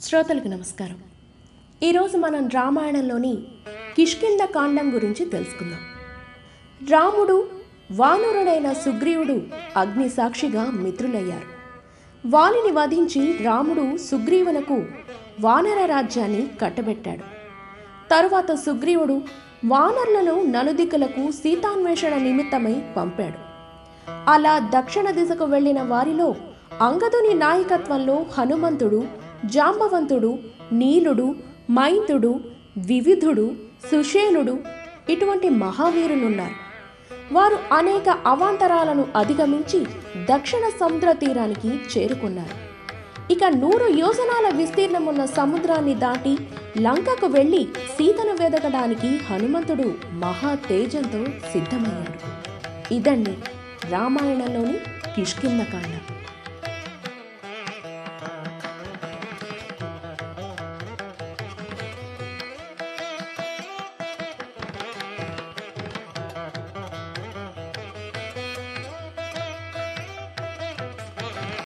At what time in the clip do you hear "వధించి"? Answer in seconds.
12.72-13.44